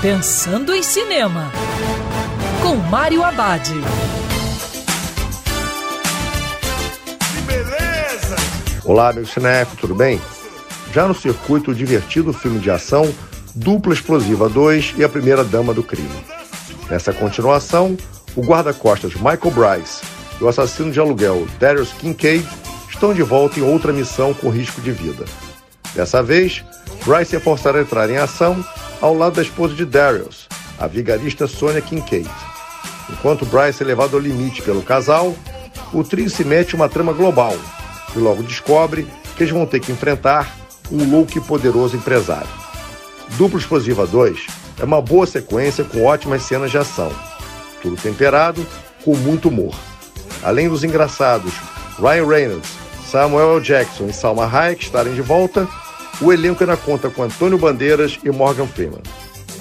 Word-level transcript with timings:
Pensando 0.00 0.72
em 0.72 0.80
Cinema, 0.80 1.50
com 2.62 2.76
Mário 2.76 3.24
Abad. 3.24 3.68
Olá, 8.84 9.12
meu 9.12 9.26
cinef, 9.26 9.76
tudo 9.76 9.96
bem? 9.96 10.20
Já 10.94 11.08
no 11.08 11.16
circuito, 11.16 11.72
o 11.72 11.74
divertido 11.74 12.32
filme 12.32 12.60
de 12.60 12.70
ação 12.70 13.12
Dupla 13.56 13.92
Explosiva 13.92 14.48
2 14.48 14.94
e 14.98 15.02
A 15.02 15.08
Primeira 15.08 15.42
Dama 15.42 15.74
do 15.74 15.82
Crime. 15.82 16.08
Nessa 16.88 17.12
continuação, 17.12 17.96
o 18.36 18.42
guarda-costas 18.42 19.14
Michael 19.16 19.50
Bryce 19.52 20.00
e 20.40 20.44
o 20.44 20.48
assassino 20.48 20.92
de 20.92 21.00
aluguel 21.00 21.44
Darius 21.58 21.92
Kincaid 21.94 22.48
estão 22.88 23.12
de 23.12 23.24
volta 23.24 23.58
em 23.58 23.64
outra 23.64 23.92
missão 23.92 24.32
com 24.32 24.48
risco 24.48 24.80
de 24.80 24.92
vida. 24.92 25.24
Dessa 25.92 26.22
vez, 26.22 26.64
Bryce 27.04 27.34
é 27.34 27.40
forçado 27.40 27.78
a 27.78 27.80
entrar 27.80 28.08
em 28.08 28.16
ação 28.16 28.64
ao 29.00 29.14
lado 29.14 29.36
da 29.36 29.42
esposa 29.42 29.74
de 29.74 29.84
Darius, 29.84 30.48
a 30.78 30.86
vigarista 30.86 31.46
Sonia 31.46 31.80
Kincaid. 31.80 32.28
Enquanto 33.10 33.46
Bryce 33.46 33.82
é 33.82 33.86
levado 33.86 34.14
ao 34.14 34.20
limite 34.20 34.62
pelo 34.62 34.82
casal, 34.82 35.34
o 35.92 36.04
trio 36.04 36.28
se 36.28 36.44
mete 36.44 36.74
uma 36.74 36.88
trama 36.88 37.12
global 37.12 37.56
e 38.14 38.18
logo 38.18 38.42
descobre 38.42 39.06
que 39.36 39.44
eles 39.44 39.52
vão 39.52 39.66
ter 39.66 39.80
que 39.80 39.92
enfrentar 39.92 40.56
um 40.90 41.08
louco 41.10 41.38
e 41.38 41.40
poderoso 41.40 41.96
empresário. 41.96 42.48
Duplo 43.36 43.58
Explosiva 43.58 44.06
2 44.06 44.46
é 44.80 44.84
uma 44.84 45.00
boa 45.00 45.26
sequência 45.26 45.84
com 45.84 46.04
ótimas 46.04 46.42
cenas 46.42 46.70
de 46.70 46.78
ação, 46.78 47.12
tudo 47.82 47.96
temperado 47.96 48.66
com 49.04 49.16
muito 49.16 49.48
humor. 49.48 49.74
Além 50.42 50.68
dos 50.68 50.84
engraçados 50.84 51.52
Ryan 51.98 52.26
Reynolds, 52.26 52.70
Samuel 53.10 53.56
L. 53.56 53.60
Jackson 53.60 54.06
e 54.06 54.12
Salma 54.12 54.46
Hayek 54.46 54.84
estarem 54.84 55.14
de 55.14 55.22
volta, 55.22 55.66
o 56.20 56.32
elenco 56.32 56.62
ainda 56.62 56.76
conta 56.76 57.08
com 57.10 57.22
Antônio 57.22 57.58
Bandeiras 57.58 58.18
e 58.24 58.30
Morgan 58.30 58.66
Freeman. 58.66 59.02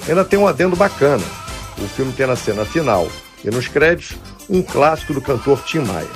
Ainda 0.07 0.25
tem 0.25 0.39
um 0.39 0.48
adendo 0.48 0.75
bacana. 0.75 1.23
O 1.77 1.88
filme 1.88 2.11
tem 2.13 2.25
na 2.25 2.35
cena 2.35 2.65
final 2.65 3.07
e 3.43 3.49
nos 3.51 3.68
créditos 3.68 4.18
um 4.49 4.62
clássico 4.62 5.13
do 5.13 5.21
cantor 5.21 5.62
Tim 5.63 5.79
Maia. 5.79 6.07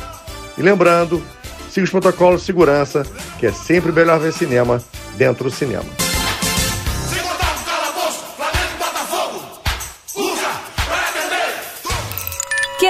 E 0.57 0.61
lembrando, 0.61 1.21
siga 1.69 1.83
os 1.83 1.91
protocolos 1.91 2.41
de 2.41 2.47
segurança, 2.47 3.05
que 3.39 3.45
é 3.45 3.51
sempre 3.51 3.91
melhor 3.91 4.19
ver 4.19 4.33
cinema 4.33 4.81
dentro 5.17 5.43
do 5.43 5.51
cinema. 5.51 6.00